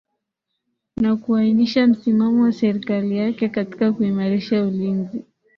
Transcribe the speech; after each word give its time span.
na 0.95 1.15
kuainisha 1.15 1.87
msimano 1.87 2.41
wa 2.43 2.51
serikali 2.53 3.17
yake 3.17 3.49
katika 3.49 3.93
kuimarisha 3.93 4.63
ulinzi 4.63 5.25